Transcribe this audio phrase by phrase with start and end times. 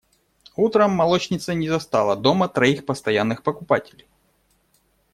[0.55, 4.07] Утром молочница не застала дома троих постоянных покупателей.